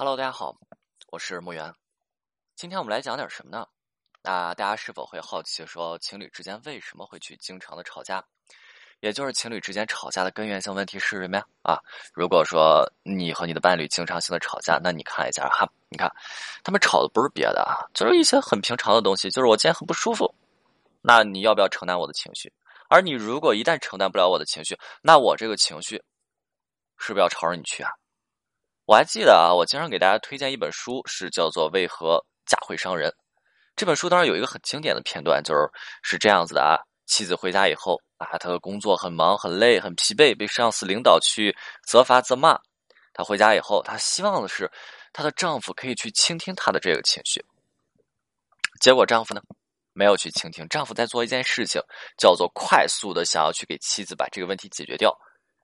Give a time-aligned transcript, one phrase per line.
[0.00, 0.56] Hello，大家好，
[1.08, 1.74] 我是木源。
[2.56, 3.66] 今天我们来讲点什么呢？
[4.22, 8.24] 那大家是否会好奇，说情侣之间为什么会去经常的吵架？
[9.00, 11.44] 也就是情侣之间吵架的根源性问题是什么呀？
[11.60, 11.78] 啊，
[12.14, 16.10] 如果说你和你的伴侣经常性的吵架，那你看一下哈，你看
[16.64, 20.34] 他们吵的不是别的啊，就是一些很平常的东西，就是我今天很不舒服，
[21.02, 22.50] 那你要不要承担我的情绪？
[22.88, 26.02] 而你如果一旦承担不了我的情绪，那我这个情绪
[26.96, 27.92] 是不是要朝着你去啊？
[28.90, 33.08] 我还记得啊，我经常给大家推荐一本书，是叫做《为何家会伤人》。
[33.76, 35.70] 这本书当然有一个很经典的片段，就是
[36.02, 36.74] 是这样子的啊：
[37.06, 42.58] 妻子回家以后啊，她的工作很忙、很累、很疲惫，被上司领导去责罚、责骂。
[43.14, 44.68] 她回家以后，她希望的是
[45.12, 47.44] 她的丈夫可以去倾听她的这个情绪。
[48.80, 49.40] 结果丈夫呢，
[49.92, 50.68] 没有去倾听。
[50.68, 51.80] 丈夫在做一件事情，
[52.18, 55.16] 叫做快速的想要去给妻子把这个问题解决掉。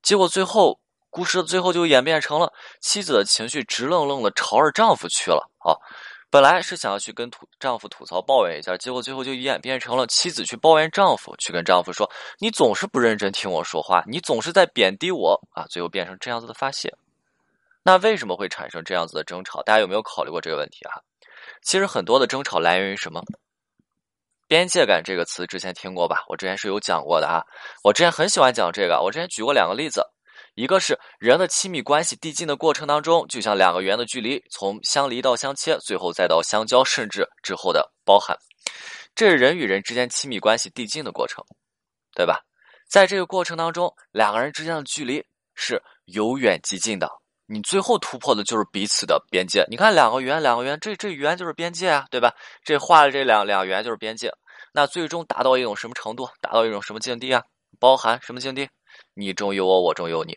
[0.00, 0.80] 结果最后。
[1.10, 5.74] 故事的最后就演变成了妻子的情绪直愣愣的朝着丈夫去了啊！
[6.30, 12.08] 本来是想要去跟吐丈夫吐槽抱怨一下，结果最后就演变成了妻子去抱怨丈夫，去跟丈夫说
[12.38, 16.94] ：“你总是不认真听我说话，你总是在贬低我啊！”最后变成这样子的发泄。
[17.82, 19.60] 那为什么会产生这样子的争吵？
[19.64, 21.02] 大家有没有考虑过这个问题啊？
[21.62, 23.20] 其实很多的争吵来源于什么？
[24.46, 26.22] 边界感这个词之前听过吧？
[26.28, 27.42] 我之前是有讲过的啊。
[27.82, 30.06] 我之前很喜欢讲这个，我之前举过两个例子。
[30.54, 38.36] 一个是人的亲密关系递进的过程当中，就像两个圆的距离，从相离到相切，最后再到相交，甚至之后的包含，
[39.14, 41.44] 这是人与人之间亲密关系递进的过程，
[42.14, 42.40] 对吧？
[42.88, 47.08] 在这个过程当中，两个人之间的距离是由远及近的，
[47.46, 49.64] 你最后突破的就是彼此的边界。
[49.70, 52.34] 你看两个圆，两个圆，这这圆就是边界啊，对吧？
[52.64, 54.32] 这画的这两两圆就是边界，
[54.72, 56.28] 那最终达到一种什么程度？
[56.40, 57.44] 达到一种什么境地啊？
[57.78, 58.68] 包含什么境地？
[59.14, 60.36] 你中有我，我中有你，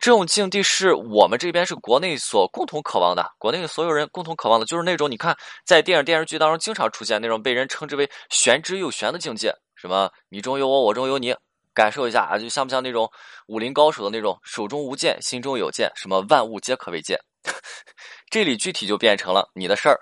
[0.00, 11.34] 这种境地是我们这边是国内所共同渴望的，国内所有人共同渴望的，就是那种你看在电影电视剧当中经常出现那种被人称之为玄之又玄的境界，什么你中有我，我中有你，
[11.74, 13.10] 感受一下啊，就像不像那种
[13.46, 17.18] 武林高手的那种手中无剑，心中有剑，什么万物皆可为剑，
[18.30, 19.98] 这里具体就变成了你的事儿，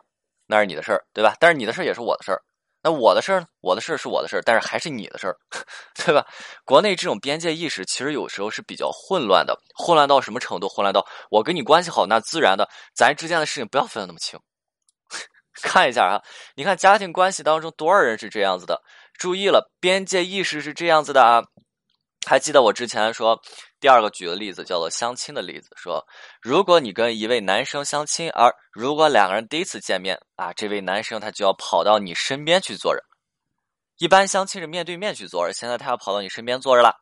[0.46, 1.34] 那是你的事儿，对吧？
[1.40, 2.42] 但是你的事儿也是我的事儿。
[2.82, 3.46] 那我的事儿呢？
[3.60, 5.36] 我的事儿是我的事儿，但是还是你的事儿，
[5.94, 6.26] 对吧？
[6.64, 10.68] 国内这种边界意识其实有时候是比较混乱的，混乱到什么程度？
[10.68, 14.38] 混乱到我跟你关系好，那自然的，咱之间的事情不要分的那么清。
[15.62, 16.22] 看一下啊，
[16.54, 18.80] 你看家庭关系当中多少人是这样子的？
[19.14, 21.42] 注意了，边界意识是这样子的啊。
[22.26, 23.40] 还记得我之前说
[23.80, 26.06] 第二个举的例子叫做相亲的例子，说
[26.42, 33.02] 如果你跟一位男生相亲，而如果两个人第一次见面啊，这位男生他就要跑到你身边去坐着。
[33.96, 36.94] 一般相亲是面对面去坐着，现在他要跑到你身边坐着了。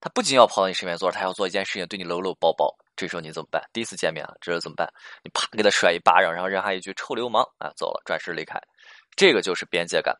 [0.00, 2.72] 他不仅要跑到你身边坐着，他要做一件事情，对你搂搂抱抱。
[2.94, 3.62] 这时候你怎么办？
[3.72, 4.88] 第一次见面啊，这时候怎么办？
[5.22, 8.60] 你啪给他甩一巴掌，然后扔下一句臭流氓啊，走了，转身离开。
[9.16, 10.16] 这个就是边界感。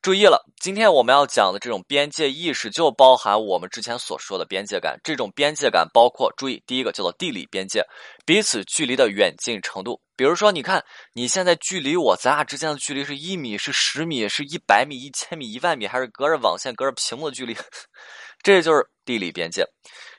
[0.00, 4.96] 注意了，今天我们要讲的这种边界意识，就包含我们之前所说的边界感。
[5.02, 7.84] 这种边界感包括，注意，第一个叫做地理边界，
[8.24, 10.00] 彼此距离的远近程度。
[10.14, 10.82] 比如说，你看
[11.14, 17.56] 你现在距离我，咱俩之间的距离是一米、是十米、是一百米、一千米、一万米，还是隔着网线、隔着屏幕的距离？
[18.40, 19.66] 这就是地理边界。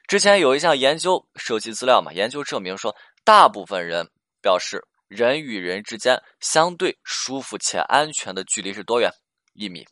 [0.07, 4.05] 之前有一项研究收集资料嘛，研究证明说，大部分人
[4.41, 9.09] 表示，人与人之间相对舒服且安全的距离是多远？
[9.53, 9.85] 一米，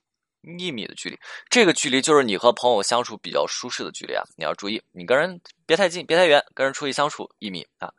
[0.57, 1.18] 一米的距离，
[1.50, 4.23] 这个距离就是你和朋友相处比较舒适的距离啊！
[4.38, 7.91] 你要注意，你跟人别太近，别太远，跟人出去相处一米啊。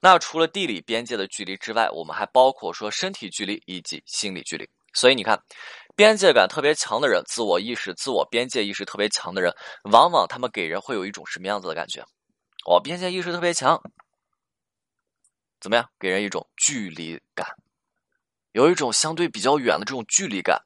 [0.00, 4.68] 那除了地理边界的距离之外，我们还包括说身体距离以及心理距离。
[4.92, 5.40] 所以你看，
[5.94, 9.54] 边界感特别强的人，自我意识、自我边界意识特别强的人，
[9.84, 12.02] 往往他们给人会有一种什么样子的感觉？
[12.66, 13.80] 哦，边界意识特别强，
[15.60, 15.88] 怎么样？
[15.98, 17.46] 给人一种距离感，
[18.52, 20.60] 有一种相对比较远的这种距离感。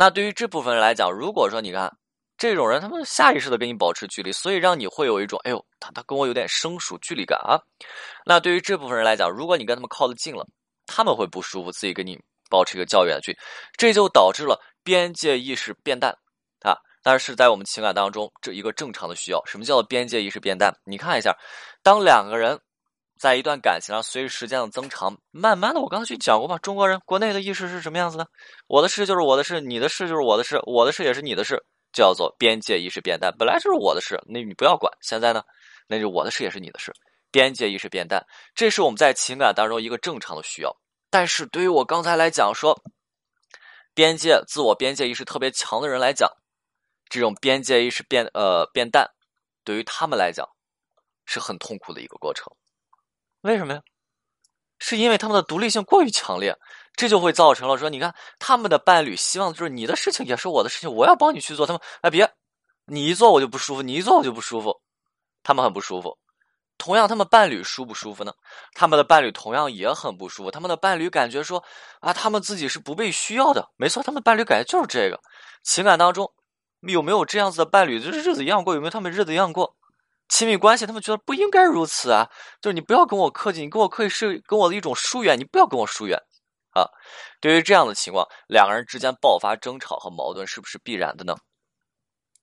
[0.00, 1.92] 那对于这部分人来讲，如果说你看
[2.36, 7.58] 这种人，他们下意识的跟你保持距离，所以让你会有一种哎呦，他他跟我有点生疏距离感啊。
[8.24, 10.46] 那对于这部分人来讲，如果你跟他们靠得近了，
[10.86, 12.16] 他们会不舒服，自己跟你
[12.48, 13.38] 保持一个较远的距离，
[13.76, 16.16] 这就导致了边界意识变淡
[16.62, 16.78] 啊。
[17.02, 20.72] 但是在我们情感当中，这一个正常的需要，什么叫做边界意识变淡？
[20.84, 21.36] 你看一下，
[21.82, 22.60] 当两个人。
[23.18, 28.26] 在一段感情上，随着时间的增长，慢慢的，我刚才去讲过嘛，中国人国内的意识是什么样子的？
[28.68, 31.62] 我的事就是我的事，你的事就是我的事，我的事也是你的事，
[31.92, 33.34] 叫做边界意识变淡。
[33.36, 34.92] 本来就是我的事，那你不要管。
[35.00, 35.42] 现在呢，
[35.88, 36.92] 那就我的事也是你的事，
[37.30, 38.24] 边界意识变淡，
[38.54, 40.74] 这是我们在情感当中一个正常的需要。
[41.10, 42.80] 但是对于我刚才来讲说，
[43.94, 46.30] 边界自我边界意识特别强的人来讲，
[47.08, 49.10] 这种边界意识变呃变淡，
[49.64, 50.48] 对于他们来讲
[51.24, 52.46] 是很痛苦的一个过程。
[53.42, 53.80] 为什么呀？
[54.80, 56.56] 是因为他们的独立性过于强烈，
[56.94, 61.66] 这就会造成了说，你看他们的伴侣希望就是你的事情也是我的事情，我要帮你去做。
[61.66, 62.30] 他们哎别，
[62.86, 64.80] 你一做我就不舒服，你一做我就不舒服，
[65.42, 66.16] 他们很不舒服。
[66.78, 68.32] 同样，他们伴侣舒不舒服呢？
[68.74, 70.50] 他们的伴侣同样也很不舒服。
[70.52, 71.64] 他们的伴侣感觉说
[71.98, 73.68] 啊，他们自己是不被需要的。
[73.76, 75.20] 没错，他们伴侣感觉就是这个。
[75.64, 76.32] 情感当中
[76.82, 78.00] 有没有这样子的伴侣？
[78.00, 79.74] 就是日子一样过，有没有他们日子一样过？
[80.28, 82.28] 亲密关系，他们觉得不应该如此啊！
[82.60, 86.18] 就是你不要跟我客气，你跟我客气是跟我的一种疏远，你不要跟我疏远
[86.74, 86.84] 啊！
[87.40, 91.34] 对于这样的情况，两个人之间爆发争吵和矛盾，是不是必然的呢？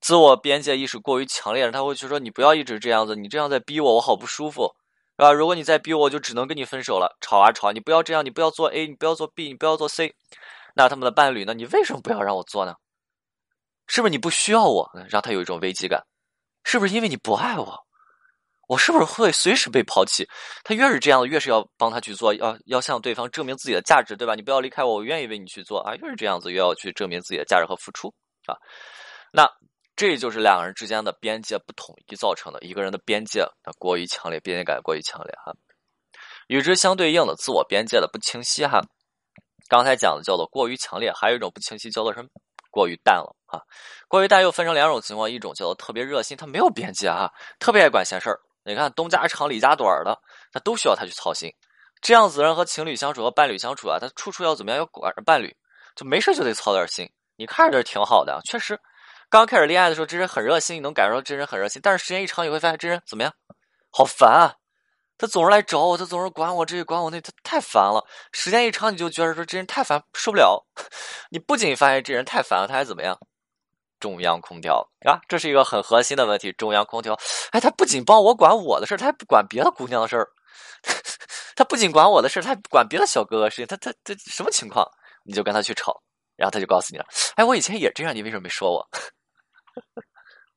[0.01, 4.63] 自我边界意识过于强烈了，他会去说你不要一直这样子，你这样在逼我，我好不舒服，
[5.17, 5.31] 是吧？
[5.31, 7.15] 如果你再逼，我就只能跟你分手了。
[7.21, 10.13] 吵啊吵，你不要这样，你不要做 A，你不要做 B，你不要做 C。
[10.75, 11.53] 那他们的伴侣呢？
[11.53, 12.73] 你为什么不要让我做呢？
[13.87, 16.03] 是不是你不需要我，让他有一种危机感？
[16.65, 17.85] 是不是因为你不爱我？
[18.67, 20.27] 我是不是会随时被抛弃？
[20.63, 24.33] 他越是这样，越是要帮他去做，要要向对方证明自己的价值，对吧？
[24.33, 25.93] 你不要离开我，我愿意为你去做啊！
[25.93, 28.11] 越是这样子，越要去证明自己的价值和付出
[28.47, 28.57] 啊。
[29.31, 29.47] 那
[29.95, 32.59] 这就是两个人之间的边界不统一造成的。
[32.61, 33.45] 一个人的边界
[33.77, 35.53] 过于强烈，边界感过于强烈哈。
[36.47, 38.81] 与之相对应的，自我边界的不清晰哈。
[39.69, 42.29] 刚才讲的叫做过于强烈，还有一种不清晰叫做什么？
[42.75, 43.61] 过于淡了啊！
[44.09, 48.37] 过于淡又分成两种情况，一种叫做特别热心，他没有边界啊，特别爱管闲事儿。
[48.65, 50.19] 你看东家长李家短的，
[50.51, 51.49] 他都需要他去操心。
[52.01, 54.79] 这样子人和情侣相处和伴侣相处啊，他处处要怎么样？
[54.79, 55.55] 要管着伴侣，
[55.95, 57.09] 就没事就得操点心。
[57.37, 58.77] 你看着这挺好的，确实，
[59.29, 61.81] 刚开始恋爱的时候，这人很热心，你能感受到这人很热心。
[61.81, 63.33] 但是时间一长，你会发现这人怎么样？
[63.89, 64.53] 好烦啊！
[65.17, 68.05] 他总是来找我，他总是管我这管我那，他太烦了。
[68.31, 70.65] 时间一长，你就觉得说这人太烦，受不了。
[71.31, 73.17] 你不仅发现这人太烦了，他还怎么样？
[73.99, 76.51] 中央空调啊，这是一个很核心的问题。
[76.51, 77.17] 中央空调，
[77.51, 80.27] 哎，他不仅帮我管我的事他还不管别的姑娘的事。
[81.55, 83.65] 他不仅管我的事他还管别的小哥哥事情。
[83.65, 84.85] 他他他什么情况？
[85.23, 86.03] 你就跟他去吵，
[86.35, 87.05] 然后他就告诉你了。
[87.35, 88.87] 哎，我以前也这样，你为什么没说我？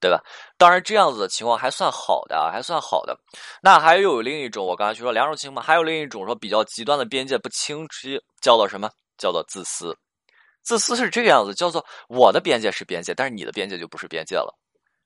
[0.01, 0.23] 对吧？
[0.57, 3.19] 当然，这样子的情况还算好的啊，还算好的。
[3.63, 8.91] 那还有另一种，我刚才就说两种情况，还有另一种说比较极端的边界不清晰，叫做什么？
[9.17, 9.97] 叫做自私。
[10.63, 14.55] 自私是这个样子，叫做我的边界是边界，但是你的边界就不是边界了。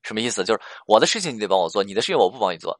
[0.03, 0.45] 什么意思？
[0.45, 2.77] 就是我的事情你得帮我做，你的事情我不帮你做，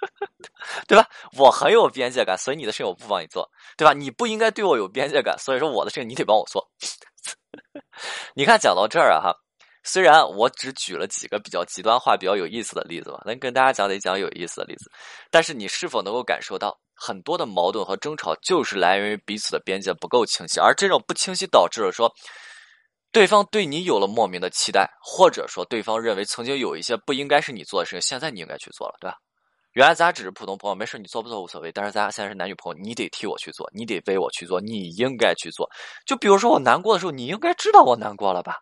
[0.86, 1.08] 对吧？
[1.38, 3.92] 我很有边界感，所以你的事情我不帮你做，对吧？
[3.94, 6.70] 你不应该对我有边界感，所以说我的事情你得帮我做。
[8.34, 9.43] 你看，讲到这儿啊，哈。
[9.84, 14.90] 虽然我只举了几个比较极端化、比较有意思的例子吧，能跟大家讲一讲有意思的例子，
[15.30, 22.10] 但是你是否能够感受到很多的矛盾和争吵就是来源于彼此的边界不够清晰，而这种不清晰导致了说，
[23.12, 29.18] 对方对你有了莫名的期待，或者说对方认为曾经有一些不应该是你做的事情，现在你应该去做了，对吧？
[29.74, 35.68] 原来咱只是普通朋友，没事你做不做无所谓，但是咱俩现在是男女朋友，你得替我去做，你得为我去做，你应该去做。
[36.06, 38.56] 就比如说我难过的时候，你应该知道我难过了吧？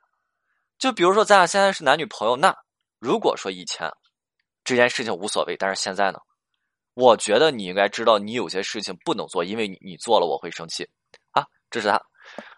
[0.82, 2.52] 就比如说，咱俩现在是男女朋友，那
[2.98, 3.88] 如果说以前
[4.64, 6.18] 这件事情无所谓，但是现在呢，
[6.94, 10.82] 我觉得你应该知道，你有些事情不能做，因为你你做了我会生气
[11.30, 12.02] 啊，这是他。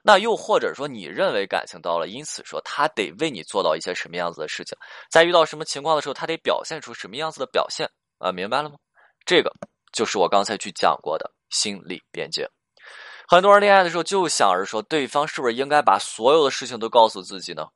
[0.02, 4.74] 那又或者说，你认为感情到了，因此说他得为你做到一些什么样子的事情，
[5.10, 7.86] 在遇到什么情况的时候，他得表现出什么样子的表现
[8.16, 8.32] 啊？
[8.32, 8.76] 明白了吗？
[9.26, 9.52] 这个
[9.92, 12.48] 就是我刚才去讲过的心理边界。
[13.28, 17.66] 很多人恋爱的时候就想着说，对方是不是应该把所有的事情都告诉自己呢？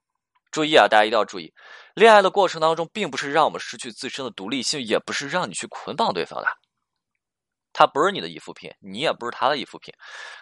[0.50, 1.52] 注意啊，大家一定要注意，
[1.94, 6.46] 恋爱的过程当中，并不是让我们失去自身的独立性，也不是让你去捆绑对方的。
[7.72, 9.94] 他不是你的依附品，你也不是他的依附品。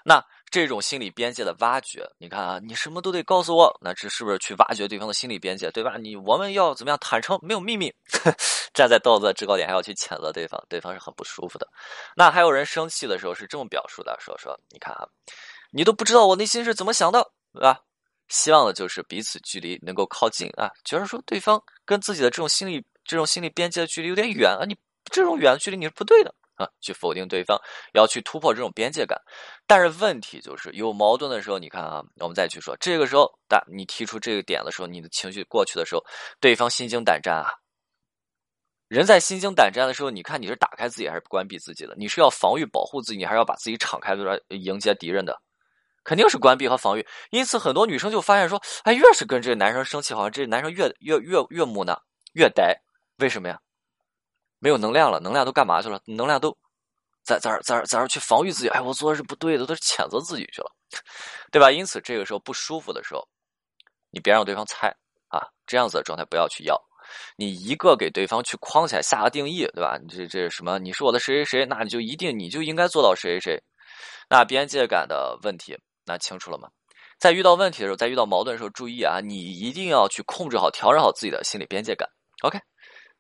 [0.05, 5.97] 那这种心理边界的挖掘，你看啊，你什么都得告诉我，那这是不是去挖掘对方的心理边界，对吧？
[5.99, 7.93] 你我们要怎么样坦诚，没有秘密，
[8.73, 11.69] 站在道德制高点还要去谴责对方，对方是很不舒服的。
[12.15, 15.07] 那还有人生气的时候是这么表述的，说说，你看啊，
[15.73, 17.81] 你都不知道我内心是怎么想的，对吧？
[18.29, 24.77] 希望的就是彼此距离能够靠近啊，觉得说对方跟自己的这种心理、这种心理边界的距离有点远啊，你
[25.11, 27.61] 这种远的距离你是不对的啊，去否定对方，
[27.93, 29.21] 要去突破这种边界感。
[29.67, 36.03] 但是问题就是有矛盾的时候，你看啊，我们再去说，这个时候，但你提出这个点的时候，你的情绪过去的时候，
[36.41, 37.51] 对方心惊胆战啊。
[38.89, 41.95] 人在心惊胆战的时候，你看你是打开自己还是关闭自己的？
[41.97, 45.41] 你是要防御保护自己，你还是要把自己敞开出来迎接敌人的？
[46.07, 52.01] 肯定是关闭和防御，因此很多女生就发现说，哎，越是跟这个男生生气，好像这个男生越越越越木讷，
[52.35, 52.81] 越呆，
[53.19, 53.59] 为什么呀？
[54.61, 56.01] 没有能量了，能量都干嘛去了？
[56.07, 56.57] 能量都
[57.25, 60.71] 在在在在这去防御自己，哎，我做的是不对的，都是谴责自己去了，
[61.51, 61.73] 对吧？
[61.73, 63.27] 因此这个时候不舒服的时候，
[64.11, 64.95] 你别让对方猜
[65.27, 66.81] 啊，这样子的状态不要去要，
[67.37, 69.99] 你一个给对方去框起来下个定义，对吧？
[70.01, 70.79] 你这这什么？
[70.79, 73.63] 你是我的谁谁谁，那你就一定你就应该做到谁谁谁。
[74.29, 76.71] 那边界感的问题，那清楚了吗？
[77.19, 82.09] 在遇到问题的时候，在遇到矛盾的时候，注意啊，你一定要去控制好、调整好自己的心理边界感。
[82.43, 82.59] OK，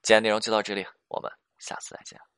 [0.02, 2.35] 今天内容就到这里，我们下次再见。